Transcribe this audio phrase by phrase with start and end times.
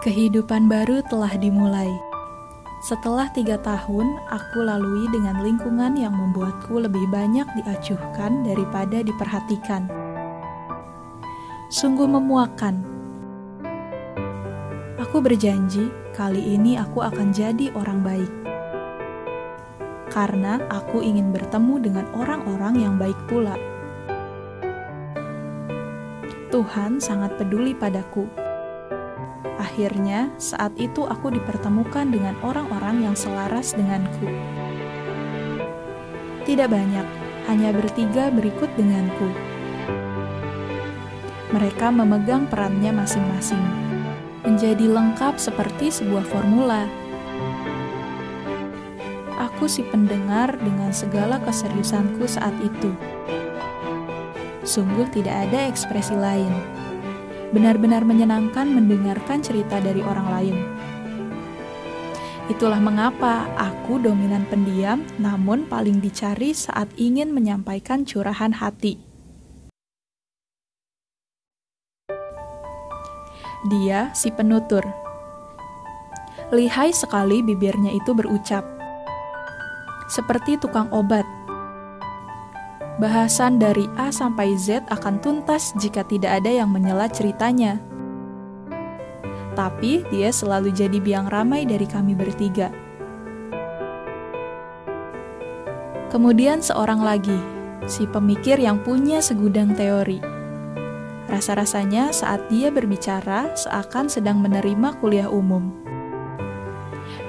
[0.00, 1.92] Kehidupan baru telah dimulai.
[2.88, 9.92] Setelah tiga tahun, aku lalui dengan lingkungan yang membuatku lebih banyak diacuhkan daripada diperhatikan.
[11.68, 12.80] Sungguh memuakan.
[15.04, 18.32] Aku berjanji kali ini aku akan jadi orang baik.
[20.08, 23.52] Karena aku ingin bertemu dengan orang-orang yang baik pula.
[26.48, 28.39] Tuhan sangat peduli padaku
[29.60, 34.24] Akhirnya, saat itu aku dipertemukan dengan orang-orang yang selaras denganku.
[36.48, 37.04] Tidak banyak,
[37.44, 39.28] hanya bertiga berikut denganku.
[41.52, 43.60] Mereka memegang perannya masing-masing,
[44.48, 46.88] menjadi lengkap seperti sebuah formula.
[49.36, 52.96] Aku si pendengar dengan segala keseriusanku saat itu.
[54.64, 56.80] Sungguh tidak ada ekspresi lain
[57.50, 60.56] benar-benar menyenangkan mendengarkan cerita dari orang lain.
[62.50, 68.98] Itulah mengapa aku dominan pendiam, namun paling dicari saat ingin menyampaikan curahan hati.
[73.70, 74.82] Dia si penutur.
[76.50, 78.66] Lihai sekali bibirnya itu berucap,
[80.10, 81.22] seperti tukang obat
[83.00, 87.80] Bahasan dari A sampai Z akan tuntas jika tidak ada yang menyela ceritanya.
[89.56, 92.68] Tapi dia selalu jadi biang ramai dari kami bertiga.
[96.12, 97.40] Kemudian seorang lagi,
[97.88, 100.20] si pemikir yang punya segudang teori.
[101.24, 105.72] Rasa-rasanya saat dia berbicara seakan sedang menerima kuliah umum.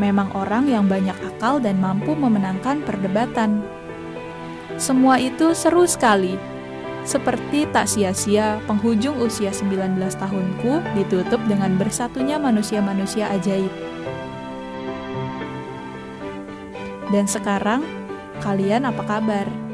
[0.00, 3.60] Memang orang yang banyak akal dan mampu memenangkan perdebatan
[4.78, 6.38] semua itu seru sekali.
[7.02, 13.72] Seperti tak sia-sia, penghujung usia 19 tahunku ditutup dengan bersatunya manusia-manusia ajaib.
[17.10, 17.82] Dan sekarang,
[18.38, 19.67] kalian apa kabar?